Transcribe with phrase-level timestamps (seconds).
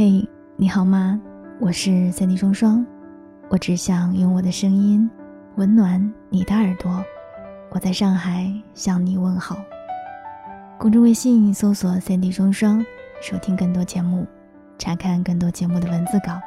[0.00, 0.24] 嘿，
[0.54, 1.20] 你好吗？
[1.58, 2.86] 我是三 D 双双，
[3.48, 5.10] 我只想用我的声音
[5.56, 7.04] 温暖你的耳朵。
[7.70, 9.56] 我在上海向你问好。
[10.78, 12.86] 公众微信搜索三 D 双双，
[13.20, 14.24] 收听更多节目，
[14.78, 16.40] 查看更多节目的文字稿。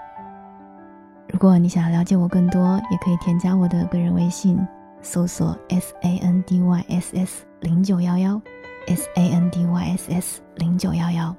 [1.28, 4.58] 如果你想要了解我更多，也可以添加我的个人微信，
[5.02, 8.42] 搜索 S A N D Y S S 零九幺幺
[8.88, 11.36] ，S A N D Y S S 零九幺幺。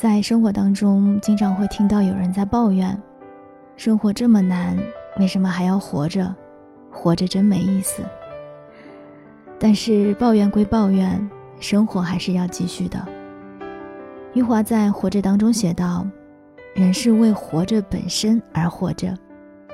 [0.00, 2.98] 在生活当中，经常会听到有人在抱怨：
[3.76, 4.74] 生活这么难，
[5.18, 6.34] 为什么还要活着？
[6.90, 8.02] 活着真没意思。
[9.58, 12.98] 但是抱怨归抱怨，生活还是要继续的。
[14.32, 16.06] 余华在《活着》当中写道
[16.74, 19.14] ：“人是为活着本身而活着，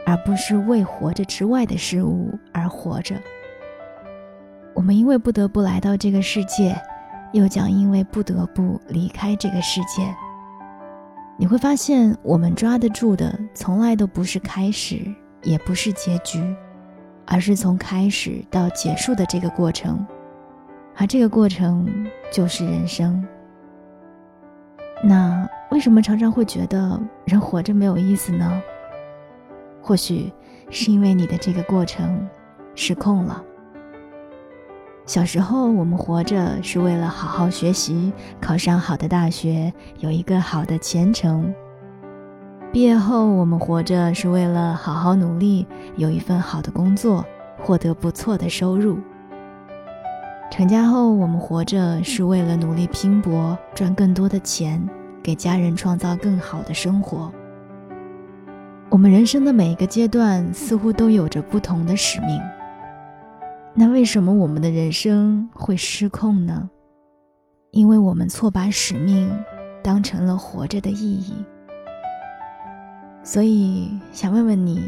[0.04, 3.14] 而不是为活着之外的事物而活着。
[4.74, 6.76] 我们因为不得不来到这个世界。”
[7.36, 10.14] 又将因为不得不离开这个世界。
[11.38, 15.02] 你会发现，我们抓得住的从来都不是开始，
[15.42, 16.42] 也不是结局，
[17.26, 20.04] 而是从开始到结束的这个过程，
[20.96, 21.86] 而这个过程
[22.32, 23.22] 就是人生。
[25.04, 28.62] 那为什么常常会觉得人活着没有意思呢？
[29.82, 30.32] 或许
[30.70, 32.26] 是因为你的这个过程
[32.74, 33.44] 失控了。
[35.06, 41.54] 小时候，我们活着是为了好好学习，考上好的大学，有一个好的前程。
[42.72, 45.64] 毕业后，我们活着是为了好好努力，
[45.96, 47.24] 有一份好的工作，
[47.62, 48.98] 获得不错的收入。
[50.50, 54.84] 成家后，我们活着是为了努力拼搏，赚更多的钱，
[55.22, 57.30] 给家人创造更好的生活。
[58.88, 62.40] 我们人生的每一个阶段，似乎都有着不同的使命。
[63.78, 66.70] 那为什么我们的人生会失控呢？
[67.72, 69.30] 因为我们错把使命
[69.82, 71.34] 当成了活着的意义。
[73.22, 74.80] 所以想问问你，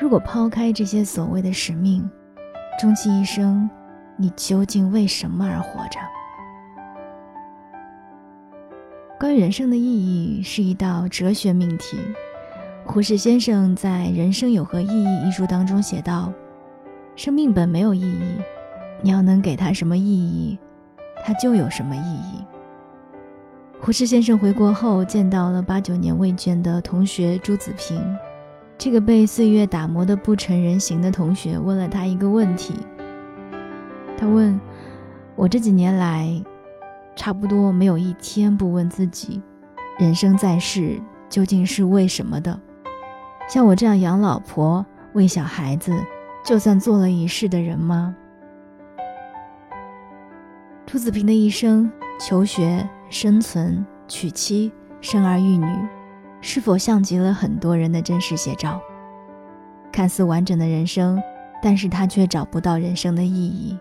[0.00, 2.08] 如果抛开这些所谓的使命，
[2.80, 3.68] 终其一生，
[4.16, 6.00] 你究竟为什么而活着？
[9.20, 11.98] 关于人生的意义是一道哲学命题。
[12.86, 16.32] 胡适先生在《人生有何意义》一书当中写道。
[17.16, 18.36] 生命本没有意义，
[19.00, 20.58] 你要能给它什么意义，
[21.24, 22.44] 它就有什么意义。
[23.80, 28.02] 胡适先生回国后，见到了八九年未见的同学朱子平，
[28.76, 32.74] 这个被岁月打磨的不成人形的同学问了他一个问题。
[34.18, 34.58] 他问
[35.36, 36.42] ：“我这几年来，
[37.14, 39.40] 差不多没有一天不问自己，
[40.00, 42.58] 人生在世究竟是为什么的？
[43.48, 45.92] 像我这样养老婆、喂小孩子。”
[46.44, 48.14] 就算做了一世的人吗？
[50.84, 51.90] 朱子平的一生，
[52.20, 55.66] 求学、生存、娶妻、生儿育女，
[56.42, 58.78] 是否像极了很多人的真实写照？
[59.90, 61.20] 看似完整的人生，
[61.62, 63.78] 但是他却找不到人生的意义，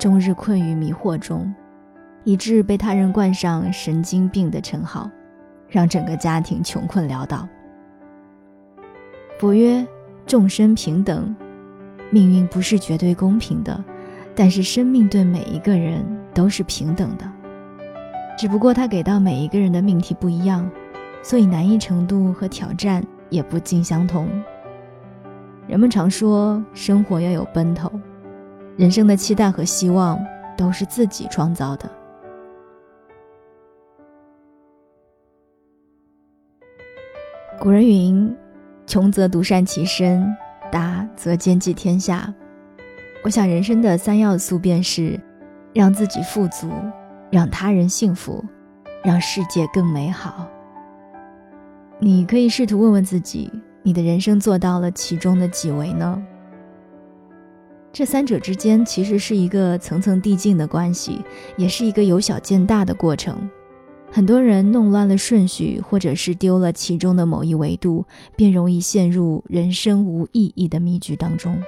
[0.00, 1.54] 终日困于迷惑中，
[2.24, 5.08] 以致被他人冠上“神经病”的称号，
[5.68, 7.48] 让整个家庭穷困潦倒。
[9.38, 9.86] 佛曰：
[10.26, 11.32] 众生平等。
[12.12, 13.82] 命运不是绝对公平的，
[14.34, 17.24] 但是生命对每一个人都是平等的。
[18.36, 20.70] 只不过他给到每一个人的命题不一样，
[21.22, 24.28] 所以难易程度和挑战也不尽相同。
[25.66, 27.90] 人们常说生活要有奔头，
[28.76, 30.22] 人生的期待和希望
[30.54, 31.90] 都是自己创造的。
[37.58, 38.36] 古人云
[38.86, 40.22] ：“穷则独善其身。”
[40.72, 42.34] 达则兼济天下。
[43.22, 45.20] 我想，人生的三要素便是：
[45.74, 46.68] 让自己富足，
[47.30, 48.42] 让他人幸福，
[49.04, 50.48] 让世界更美好。
[52.00, 56.20] 你可以试图问问自己，你的人生做到了其中的几维呢？
[57.92, 61.22] 这三者之间其实是一个层层递进的关系，
[61.56, 63.48] 也是一个由小见大的过程。
[64.14, 68.04] 很多人弄乱了顺序，或者是丢了其中的某一维度，
[68.36, 71.58] 便容易陷入人生无意义的迷局当中。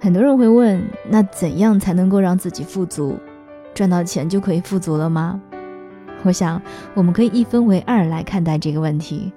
[0.00, 3.18] 很多人会问：那怎样才能够让自己富足？
[3.74, 5.38] 赚到钱就可以富足了吗？
[6.22, 6.62] 我想，
[6.94, 9.30] 我们可以一分为二来看待这个问题。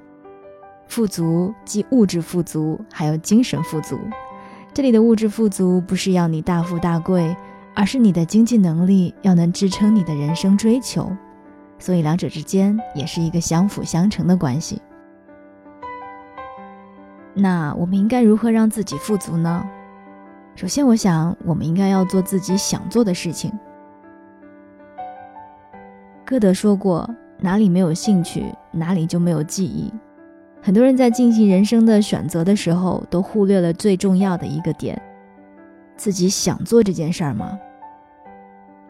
[0.88, 4.00] 富足既物质富足，还有精神富足。
[4.74, 7.36] 这里的物质富足，不是要你大富大贵。
[7.75, 11.12] 而是你的经济能力要能支撑你的人生追求，
[11.77, 14.81] 所以两者之间也是一个相辅相成的关系。
[17.33, 19.63] 那我们应该如何让自己富足呢？
[20.56, 23.51] 首先，我想我们应该要做自己想做的事情，
[26.25, 27.10] 歌德说过
[27.42, 29.94] ：“哪里没有兴趣，哪里就没有记忆。”
[30.63, 35.00] 很多人在进行人生的选择的时候，都忽略了最重要的一个点：
[35.97, 37.57] 自己想做这件事儿吗？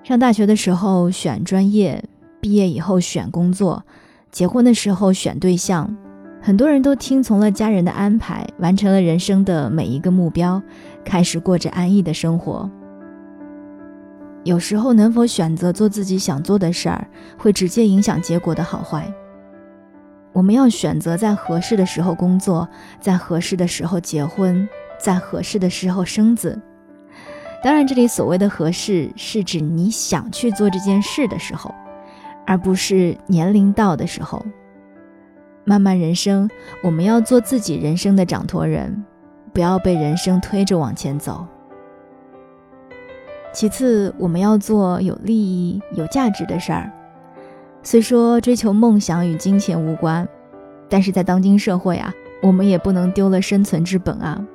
[0.04, 2.04] 上大学的时候选专业，
[2.40, 3.84] 毕业以后选工作，
[4.32, 5.96] 结婚的时候选对象，
[6.42, 10.62] 很多人都听从了家人的安排，完成了人生的每一个目标，
[11.04, 12.70] 开始过着安逸的生活。
[14.44, 19.12] 有时候，能否选择做自己想做的事儿，会直接影响结果的好坏。
[20.34, 22.70] 我们要选择在合适的时候工作，
[23.00, 24.70] 在合适的时候结婚，
[25.00, 26.62] 在合适的时候生子。
[27.66, 31.74] 当然，这里所谓的合适，是指你想去做这件事的时候，
[32.46, 34.46] 而不是年龄到的时候。
[35.64, 36.48] 漫漫人生，
[36.84, 39.04] 我们要做自己人生的掌舵人，
[39.52, 41.44] 不要被人生推着往前走。
[43.52, 46.92] 其次，我们要做有利益、有价值的事儿。
[47.82, 50.28] 虽说追求梦想与金钱无关，
[50.88, 52.14] 但是在当今社会啊，
[52.44, 54.46] 我们也不能丢了生存之本啊。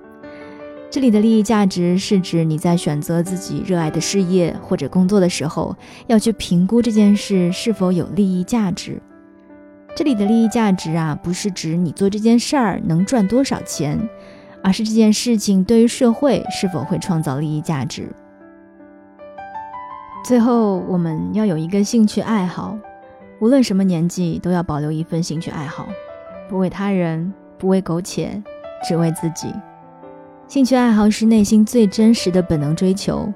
[0.90, 5.76] 这里的利益价值是指你在选择自己热爱的事业或者工作的时候，
[6.08, 9.00] 要去评估这件事是否有利益价值。
[9.94, 14.00] 这里的利益价值啊，不是指你做这件事儿能赚多少钱，
[14.64, 18.08] 而是这件事情对于社会是否会创造利益价值。
[20.24, 22.76] 最后，我们要有一个兴趣爱好，
[23.40, 25.88] 无论什么年纪，都要保留一份兴趣爱好，
[26.48, 28.42] 不为他人，不为苟且，
[28.88, 29.54] 只为自己。
[30.50, 33.32] 兴趣爱好是内心最真实的本能追求，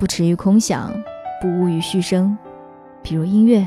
[0.00, 0.92] 不驰于空想，
[1.40, 2.36] 不污于虚声。
[3.04, 3.64] 比如音乐、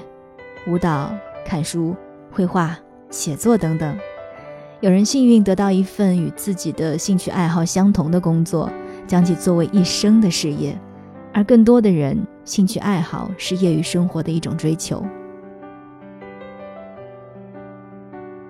[0.68, 1.10] 舞蹈、
[1.46, 1.96] 看书、
[2.30, 2.78] 绘画、
[3.10, 3.98] 写作等等。
[4.82, 8.70] 有人幸运得到一份与自己的兴趣爱好相同的工作，
[9.08, 10.78] 将其作为一生的事业。
[11.34, 15.02] 而更多的人，兴趣爱好是业余生活的一种追求。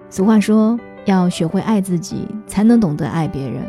[0.10, 0.75] 俗话说，
[1.06, 3.63] 要学会爱自己，才能懂得爱别人。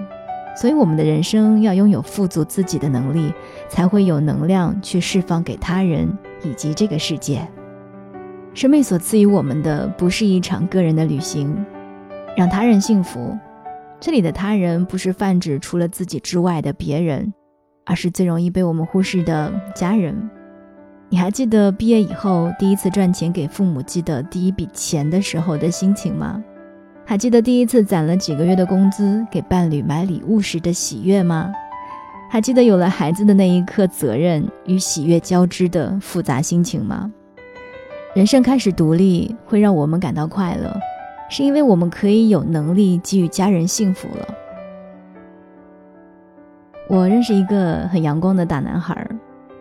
[0.61, 3.33] 所以，我们的人生要拥有富足自己的能力，
[3.71, 6.07] 才会有能量去释放给他人
[6.43, 7.49] 以及这个世界。
[8.53, 11.65] 生命所赐予我们的，不是一场个人的旅行，
[12.37, 13.35] 让他人幸福。
[13.99, 17.33] 这里的他人，不是泛指除了自己之外的别人。
[17.87, 20.31] 而是最容易被我们忽视的家人。
[21.09, 26.45] 你还记得毕业以后第一次赚钱给父母寄的第一笔钱的时候的心情吗？
[27.11, 31.53] 还记得第一次攒了几个月的工资给伴侣买礼物时的喜悦吗？
[32.31, 37.11] 还记得有了孩子的那一刻责任与喜悦交织的复杂心情吗？
[38.15, 40.73] 人生开始独立会让我们感到快乐，
[41.29, 44.29] 是因为我们可以有能力给予家人幸福了。
[46.89, 49.05] 我认识一个很阳光的大男孩，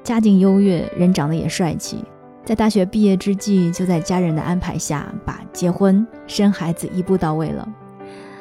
[0.03, 2.05] 家境优越，人长得也帅气。
[2.45, 7.67] 在大学毕业之际，就在家人的安排下，把结婚、生孩子一步到位了，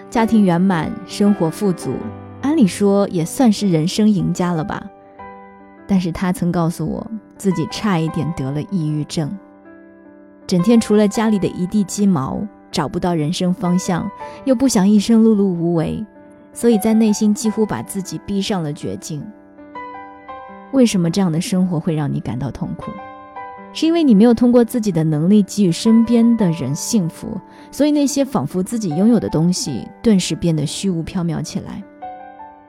[0.09, 1.93] 家庭圆满，生活富足，
[2.41, 4.83] 按理说也算是人生赢家了吧。
[5.87, 7.07] 但是他曾告诉我，
[7.37, 9.31] 自己差一点得了抑郁症，
[10.47, 12.41] 整天除了家里的一地鸡毛，
[12.71, 14.11] 找不到人生方向，
[14.45, 16.05] 又不想一生碌碌无为。
[16.55, 19.23] 所以在内心几乎把自己逼上了绝境。
[20.73, 22.91] 为什么这样的生活会让你感到痛苦？
[23.73, 27.39] 是因为你没有通过自己的能力给予身边的人幸福，
[27.71, 31.83] 所以那些仿佛自己拥有的东西顿时变得虚无缥缈起来。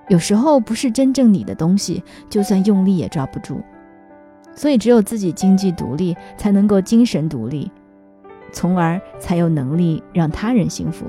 [0.08, 3.62] 有时候不是真正你的东西，就算用力也抓不住。
[4.53, 7.72] 所以只有自己经济独立，才能够精神独立，
[8.51, 11.06] 从而才有能力让他人幸福。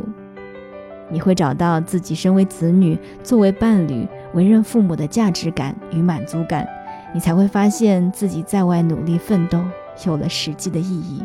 [1.11, 6.69] 你会找到自己身为子女、作为伴侣、为人父母的价值感与满足感，
[7.13, 9.61] 你才会发现自己在外努力奋斗
[10.05, 11.23] 有了实际的意义。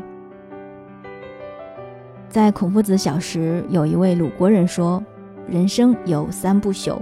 [2.29, 5.03] 在孔夫子小时，有一位鲁国人说
[5.47, 6.97] ：“人生有三不朽，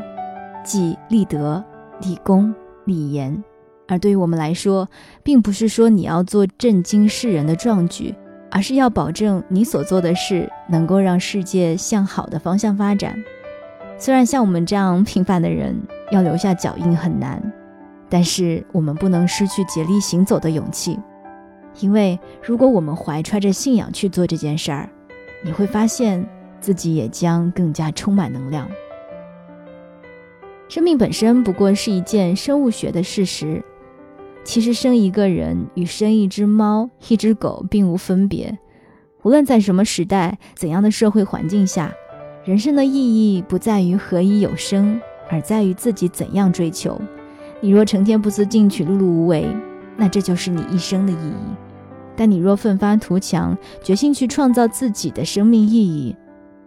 [0.63, 1.63] 即立德、
[2.01, 2.53] 立功、
[2.85, 3.43] 立言。”
[3.87, 4.87] 而对于我们来说，
[5.23, 8.13] 并不是说你要做震惊世人的壮举。
[8.55, 13.17] 而是要保证你所做的事能够让世界向好的方向发展。
[13.97, 15.75] 虽然像我们这样平凡的人
[16.11, 17.41] 要留下脚印很难，
[18.07, 20.99] 但是我们不能失去竭力行走的勇气。
[21.79, 24.89] 因为如果我们怀揣着信仰去做这件事儿，
[25.43, 26.27] 你会发现
[26.59, 28.67] 自己也将更加充满能量。
[30.69, 33.63] 生命本身不过是一件生物学的事实。
[34.43, 38.57] 其实生一个人与生一只猫、一只狗并无分别。
[39.21, 41.93] 无论在什么时代、怎样的社会环境下，
[42.43, 44.99] 人生的意义不在于何以有生，
[45.29, 46.99] 而在于自己怎样追求。
[47.61, 49.47] 你若成天不思进取、碌碌无为，
[49.95, 51.55] 那这就是你一生的意义。
[52.15, 56.15] 但你若奋发图强，决心去创造自己的生命意义，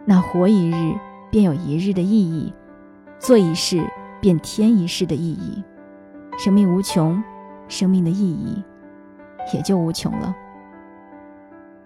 [0.04, 0.94] 那活一日
[1.30, 2.52] 便有一日的意义，
[3.18, 3.84] 做一事
[4.20, 5.62] 便添一世的意义。
[6.36, 7.22] 生命无穷，
[7.68, 8.62] 生命的意义
[9.54, 10.34] 也就无穷了。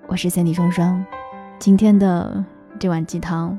[0.06, 1.04] 我是三弟双双，
[1.58, 2.42] 今天的
[2.78, 3.58] 这碗鸡汤，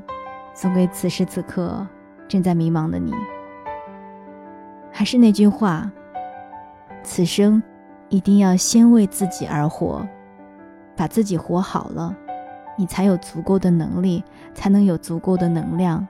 [0.52, 1.86] 送给此时此刻
[2.26, 3.14] 正在迷茫的你。
[4.90, 5.90] 还是那句话，
[7.02, 7.62] 此生
[8.12, 10.06] 一定要先为自己而活，
[10.94, 12.14] 把自己活好了，
[12.76, 16.06] 你才有足够的能力，才能有足够的能量，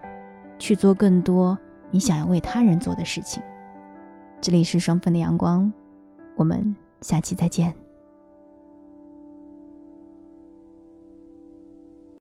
[0.59, 1.57] 去做更多
[1.93, 3.41] 你想要为他人做的事情。
[4.41, 5.73] 这里是双份的阳光，
[6.35, 7.73] 我们下期再见。